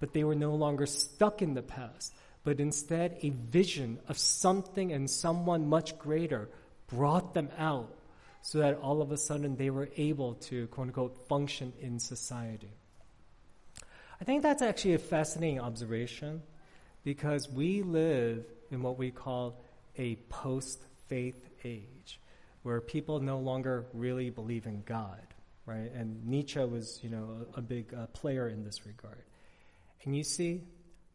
[0.00, 2.14] but they were no longer stuck in the past
[2.46, 6.48] but instead a vision of something and someone much greater
[6.86, 7.92] brought them out
[8.40, 12.70] so that all of a sudden they were able to, quote unquote, function in society.
[14.20, 16.42] I think that's actually a fascinating observation
[17.04, 19.60] because we live in what we call
[19.96, 22.20] a post faith age
[22.62, 25.22] where people no longer really believe in God,
[25.66, 25.92] right?
[25.94, 29.22] And Nietzsche was, you know, a, a big uh, player in this regard.
[30.04, 30.62] And you see,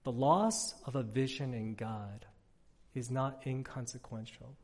[0.03, 2.25] the loss of a vision in God
[2.95, 4.55] is not inconsequential.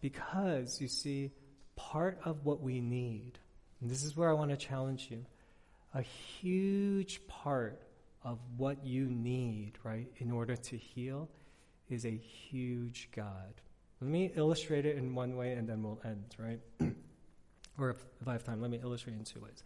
[0.00, 1.30] Because, you see,
[1.76, 3.38] part of what we need,
[3.80, 5.24] and this is where I want to challenge you,
[5.96, 7.80] a huge part
[8.22, 11.28] of what you need, right, in order to heal
[11.88, 13.54] is a huge God.
[14.00, 16.60] Let me illustrate it in one way and then we'll end, right?
[17.78, 19.62] or if, if I have time, let me illustrate in two ways.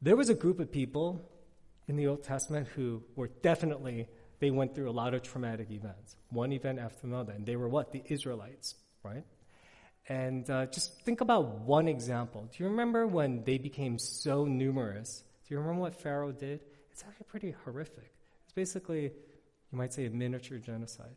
[0.00, 1.20] There was a group of people
[1.88, 4.06] in the Old Testament who were definitely,
[4.38, 7.32] they went through a lot of traumatic events, one event after another.
[7.32, 7.90] And they were what?
[7.90, 9.24] The Israelites, right?
[10.08, 12.48] And uh, just think about one example.
[12.52, 15.24] Do you remember when they became so numerous?
[15.50, 16.60] Do you remember what Pharaoh did?
[16.92, 18.14] It's actually pretty horrific.
[18.44, 21.16] It's basically, you might say, a miniature genocide.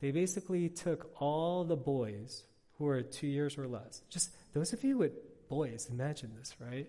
[0.00, 2.44] They basically took all the boys
[2.78, 6.88] who were two years or less, just those of you with boys, imagine this, right?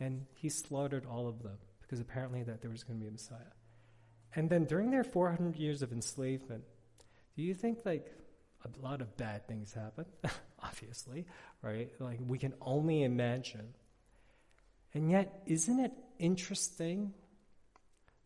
[0.00, 3.12] And he slaughtered all of them because apparently that there was going to be a
[3.12, 3.52] Messiah.
[4.34, 6.64] And then during their 400 years of enslavement,
[7.36, 8.10] do you think like
[8.64, 10.06] a lot of bad things happened?
[10.62, 11.26] Obviously,
[11.60, 11.90] right?
[11.98, 13.74] Like we can only imagine.
[14.94, 17.12] And yet, isn't it interesting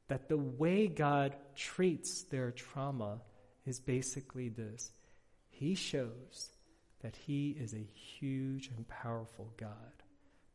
[0.09, 3.20] that the way God treats their trauma
[3.66, 4.92] is basically this?
[5.50, 6.50] He shows
[7.02, 10.02] that He is a huge and powerful God.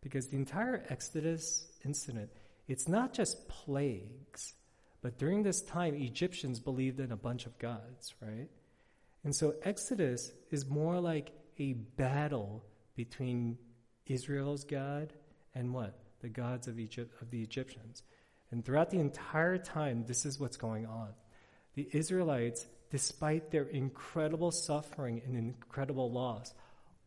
[0.02, 2.30] Because the entire Exodus incident
[2.67, 4.54] it's not just plagues,
[5.02, 8.47] but during this time, Egyptians believed in a bunch of gods, right?
[9.24, 12.64] And so Exodus is more like a battle
[12.95, 13.57] between
[14.05, 15.14] Israel's God
[15.53, 15.93] and what?
[16.24, 18.01] The gods of Egypt of the Egyptians.
[18.49, 21.09] And throughout the entire time, this is what's going on.
[21.76, 26.53] The Israelites, despite their incredible suffering and incredible loss,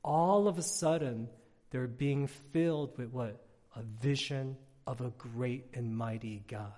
[0.05, 1.29] all of a sudden
[1.71, 3.43] they're being filled with what?
[3.75, 4.57] A vision
[4.87, 6.73] of a great and mighty God.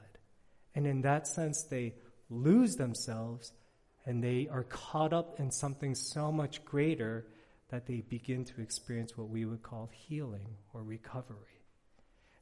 [0.74, 1.94] And in that sense, they
[2.30, 3.52] lose themselves
[4.06, 7.26] and they are caught up in something so much greater
[7.70, 11.57] that they begin to experience what we would call healing or recovery.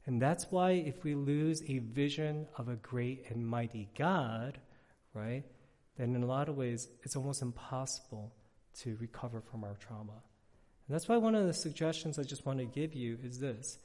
[0.07, 4.57] And that's why if we lose a vision of a great and mighty God,
[5.13, 5.43] right,
[5.97, 8.33] then in a lot of ways it's almost impossible
[8.79, 10.23] to recover from our trauma.
[10.87, 13.77] And that's why one of the suggestions I just want to give you is this.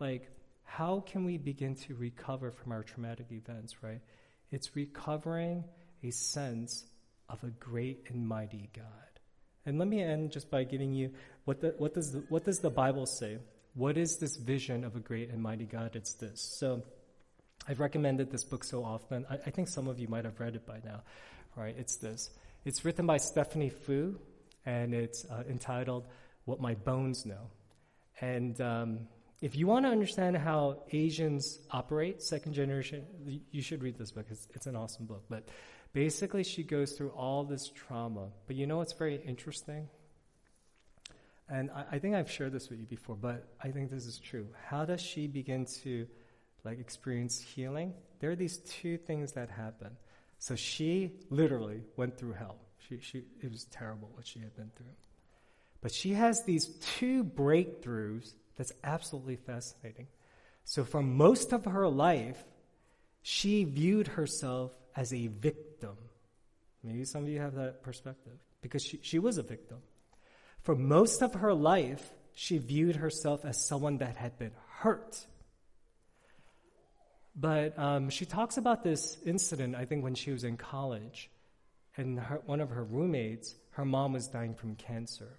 [0.00, 0.28] Like,
[0.64, 4.00] how can we begin to recover from our traumatic events, right?
[4.50, 5.62] It's recovering
[6.02, 6.84] a sense
[7.28, 8.84] of a great and mighty God.
[9.64, 11.10] And let me end just by giving you
[11.44, 13.38] what, the, what, does, the, what does the Bible say?
[13.74, 15.96] What is this vision of a great and mighty God?
[15.96, 16.40] It's this.
[16.58, 16.82] So
[17.66, 19.24] I've recommended this book so often.
[19.30, 21.02] I, I think some of you might have read it by now,
[21.56, 21.74] right?
[21.78, 22.30] It's this.
[22.64, 24.18] It's written by Stephanie Foo,
[24.66, 26.06] and it's uh, entitled
[26.44, 27.50] What My Bones Know.
[28.20, 28.98] And um,
[29.40, 33.04] if you want to understand how Asians operate, second generation,
[33.50, 34.26] you should read this book.
[34.30, 35.24] It's, it's an awesome book.
[35.30, 35.48] But
[35.94, 38.28] basically, she goes through all this trauma.
[38.46, 39.88] But you know what's very interesting?
[41.52, 44.18] And I, I think I've shared this with you before, but I think this is
[44.18, 44.46] true.
[44.66, 46.06] How does she begin to
[46.64, 47.92] like experience healing?
[48.20, 49.90] There are these two things that happen.
[50.38, 52.56] So she literally went through hell.
[52.88, 54.86] She, she, it was terrible what she had been through.
[55.82, 60.06] But she has these two breakthroughs that's absolutely fascinating.
[60.64, 62.42] So for most of her life,
[63.20, 65.96] she viewed herself as a victim.
[66.82, 69.78] Maybe some of you have that perspective because she, she was a victim.
[70.62, 75.26] For most of her life, she viewed herself as someone that had been hurt.
[77.34, 81.30] But um, she talks about this incident, I think, when she was in college.
[81.96, 85.38] And her, one of her roommates, her mom was dying from cancer.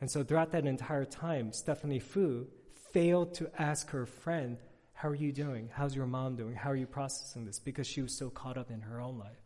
[0.00, 2.46] And so throughout that entire time, Stephanie Foo
[2.92, 4.58] failed to ask her friend,
[4.94, 5.68] How are you doing?
[5.72, 6.54] How's your mom doing?
[6.54, 7.58] How are you processing this?
[7.58, 9.40] Because she was so caught up in her own life.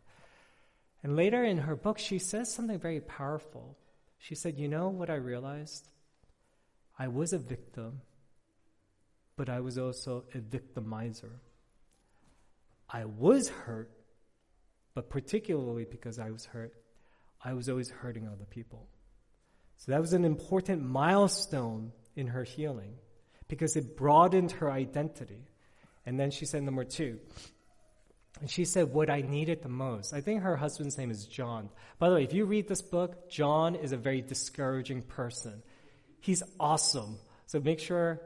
[1.03, 3.77] And later in her book, she says something very powerful.
[4.27, 5.87] She said, You know what I realized?
[6.97, 8.01] I was a victim,
[9.37, 11.29] but I was also a victimizer.
[12.89, 13.91] I was hurt,
[14.95, 16.73] but particularly because I was hurt,
[17.43, 18.87] I was always hurting other people.
[19.77, 22.95] So that was an important milestone in her healing
[23.47, 25.45] because it broadened her identity.
[26.03, 27.19] And then she said, number two,
[28.41, 30.13] and she said, What I needed the most.
[30.13, 31.69] I think her husband's name is John.
[31.99, 35.63] By the way, if you read this book, John is a very discouraging person.
[36.19, 37.17] He's awesome.
[37.45, 38.19] So make sure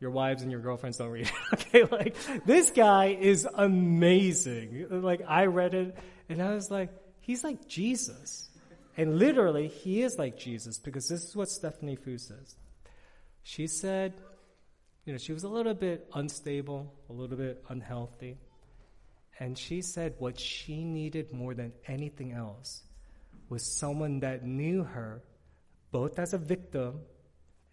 [0.00, 1.32] your wives and your girlfriends don't read it.
[1.54, 4.86] okay, like this guy is amazing.
[4.90, 5.96] Like I read it
[6.28, 6.90] and I was like,
[7.20, 8.50] he's like Jesus.
[8.96, 12.54] And literally, he is like Jesus because this is what Stephanie Foo says.
[13.42, 14.14] She said,
[15.04, 18.38] you know, she was a little bit unstable, a little bit unhealthy.
[19.38, 22.82] And she said what she needed more than anything else
[23.48, 25.22] was someone that knew her
[25.90, 27.00] both as a victim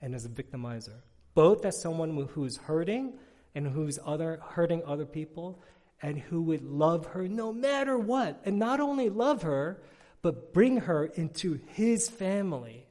[0.01, 1.01] and as a victimizer.
[1.33, 3.13] Both as someone who's hurting
[3.55, 5.61] and who's other, hurting other people
[6.01, 8.41] and who would love her no matter what.
[8.45, 9.81] And not only love her,
[10.21, 12.85] but bring her into his family.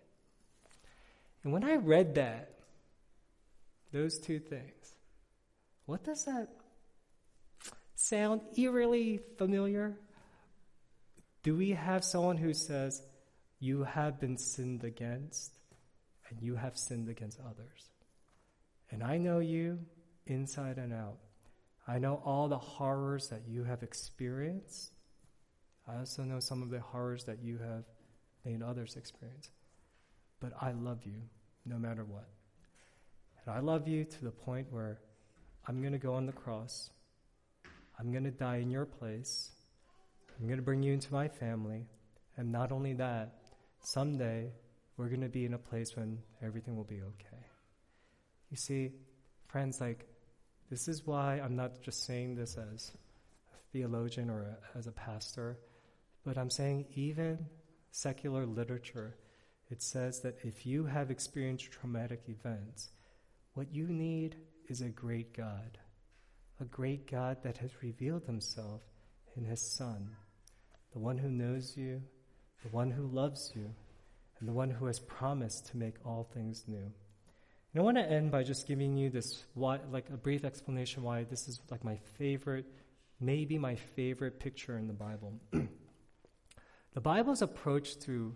[1.43, 2.51] And when I read that,
[3.93, 4.95] those two things,
[5.87, 6.49] what does that
[8.01, 9.99] sound eerily familiar?
[11.43, 13.03] Do we have someone who says,
[13.59, 15.53] You have been sinned against,
[16.29, 17.91] and you have sinned against others?
[18.91, 19.79] And I know you
[20.27, 21.19] inside and out.
[21.87, 24.93] I know all the horrors that you have experienced.
[25.89, 27.85] I also know some of the horrors that you have
[28.45, 29.51] made others experience.
[30.41, 31.23] But I love you
[31.67, 32.29] no matter what.
[33.45, 35.01] And I love you to the point where
[35.67, 36.91] I'm going to go on the cross
[38.01, 39.51] I'm going to die in your place.
[40.39, 41.85] I'm going to bring you into my family.
[42.39, 43.35] And not only that,
[43.81, 44.53] someday
[44.97, 47.45] we're going to be in a place when everything will be okay.
[48.51, 48.93] You see,
[49.49, 50.07] friends, like,
[50.71, 52.93] this is why I'm not just saying this as
[53.53, 55.59] a theologian or a, as a pastor,
[56.25, 57.45] but I'm saying even
[57.91, 59.15] secular literature,
[59.69, 62.89] it says that if you have experienced traumatic events,
[63.53, 64.37] what you need
[64.71, 65.77] is a great God
[66.61, 68.83] a great God that has revealed himself
[69.37, 70.11] in his Son,
[70.93, 72.03] the one who knows you,
[72.63, 73.75] the one who loves you,
[74.39, 76.77] and the one who has promised to make all things new.
[77.73, 81.03] And I want to end by just giving you this, why, like a brief explanation
[81.03, 82.67] why this is like my favorite,
[83.21, 85.35] maybe my favorite picture in the Bible.
[85.53, 88.35] the Bible's approach to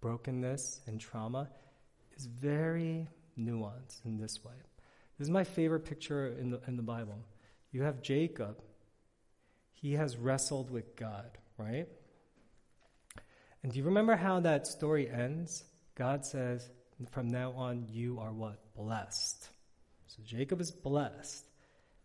[0.00, 1.48] brokenness and trauma
[2.16, 3.08] is very
[3.38, 4.54] nuanced in this way.
[5.18, 7.18] This is my favorite picture in the, in the Bible.
[7.72, 8.60] You have Jacob.
[9.72, 11.88] He has wrestled with God, right?
[13.62, 15.64] And do you remember how that story ends?
[15.94, 16.68] God says,
[17.10, 18.58] from now on, you are what?
[18.74, 19.48] Blessed.
[20.06, 21.44] So Jacob is blessed.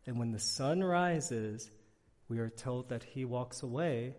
[0.06, 1.70] And when the sun rises,
[2.28, 4.16] we are told that he walks away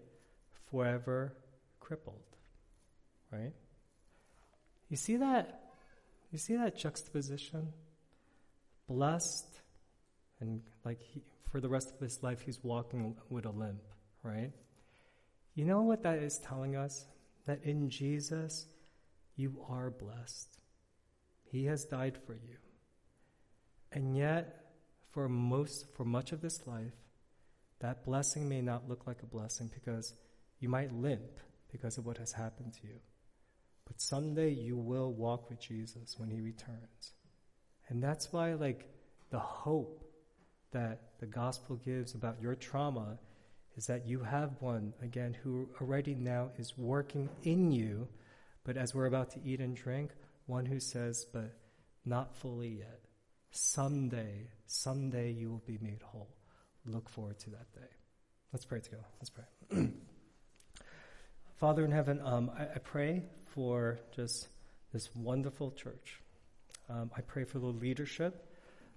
[0.70, 1.36] forever
[1.80, 2.22] crippled.
[3.30, 3.53] Right?
[4.88, 5.61] You see that?
[6.32, 7.72] You see that juxtaposition?
[8.88, 9.54] Blessed,
[10.45, 13.82] and like he, for the rest of his life, he's walking with a limp,
[14.22, 14.53] right?
[15.55, 17.05] You know what that is telling us?
[17.47, 18.66] That in Jesus,
[19.36, 20.59] you are blessed.
[21.45, 22.57] He has died for you.
[23.92, 24.72] And yet,
[25.11, 26.95] for most, for much of this life,
[27.80, 30.14] that blessing may not look like a blessing because
[30.59, 31.38] you might limp
[31.70, 32.99] because of what has happened to you.
[33.86, 37.12] But someday you will walk with Jesus when he returns.
[37.88, 38.88] And that's why, like,
[39.30, 40.05] the hope
[40.75, 43.18] that the gospel gives about your trauma
[43.77, 48.07] is that you have one, again, who already now is working in you,
[48.64, 50.11] but as we're about to eat and drink,
[50.47, 51.57] one who says, but
[52.05, 53.01] not fully yet.
[53.51, 56.29] Someday, someday you will be made whole.
[56.87, 57.89] Look forward to that day.
[58.53, 59.07] Let's pray together.
[59.20, 59.89] Let's pray.
[61.57, 64.49] Father in heaven, um, I, I, pray for just
[64.93, 66.20] this wonderful church.
[66.91, 68.54] Um, I pray for the leadership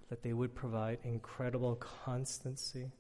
[0.10, 2.92] that they would provide incredible constancy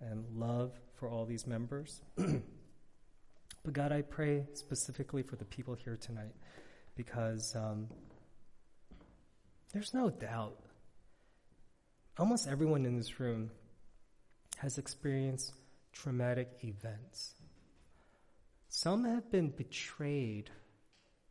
[0.00, 2.00] and love for all these members.
[2.16, 6.34] but God, I pray specifically for the people here tonight
[6.94, 7.88] because um,
[9.72, 10.58] there's no doubt
[12.18, 13.50] almost everyone in this room
[14.58, 15.52] has experienced
[15.92, 17.34] traumatic events.
[18.68, 20.50] Some have been betrayed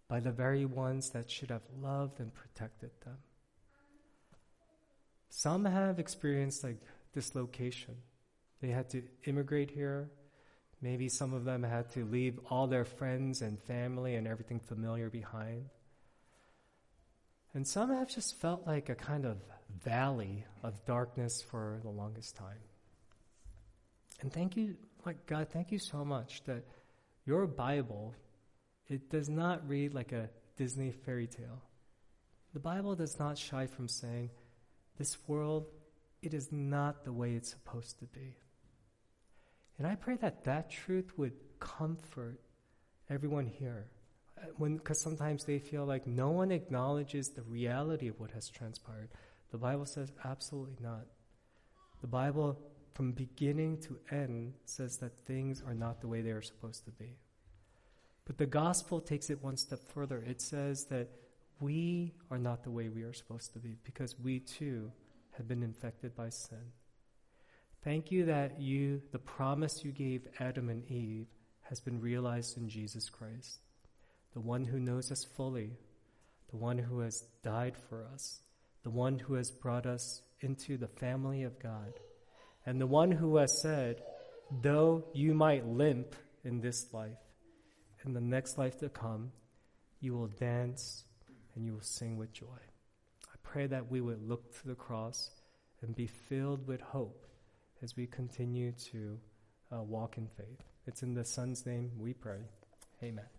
[0.08, 3.18] by the very ones that should have loved and protected them.
[5.38, 6.78] Some have experienced like
[7.12, 7.96] dislocation.
[8.62, 10.10] They had to immigrate here.
[10.82, 15.10] Maybe some of them had to leave all their friends and family and everything familiar
[15.10, 15.66] behind.
[17.54, 19.36] And some have just felt like a kind of
[19.84, 22.64] valley of darkness for the longest time.
[24.22, 26.64] And thank you, like God, thank you so much that
[27.26, 28.16] your Bible,
[28.88, 31.62] it does not read like a Disney fairy tale.
[32.54, 34.30] The Bible does not shy from saying,
[34.98, 35.68] this world,
[36.22, 38.38] it is not the way it's supposed to be.
[39.78, 42.40] And I pray that that truth would comfort
[43.10, 43.88] everyone here
[44.42, 49.10] uh, because sometimes they feel like no one acknowledges the reality of what has transpired.
[49.52, 51.06] The Bible says absolutely not.
[52.02, 52.60] The Bible,
[52.94, 56.92] from beginning to end, says that things are not the way they are supposed to
[56.92, 57.18] be.
[58.26, 60.24] But the gospel takes it one step further.
[60.28, 61.10] It says that
[61.60, 64.92] we are not the way we are supposed to be because we too
[65.38, 66.72] have been infected by sin.
[67.84, 71.28] Thank you that you, the promise you gave Adam and Eve,
[71.64, 73.60] has been realized in Jesus Christ
[74.34, 75.72] the one who knows us fully,
[76.50, 78.42] the one who has died for us,
[78.84, 81.94] the one who has brought us into the family of God,
[82.66, 84.02] and the one who has said,
[84.62, 87.18] though you might limp in this life,
[88.06, 89.32] in the next life to come,
[90.02, 91.06] you will dance
[91.56, 92.60] and you will sing with joy.
[93.24, 95.32] I pray that we would look to the cross
[95.82, 97.26] and be filled with hope
[97.82, 99.20] as we continue to
[99.72, 100.64] uh, walk in faith.
[100.88, 102.42] It's in the Son's name we pray.
[103.04, 103.35] Amen.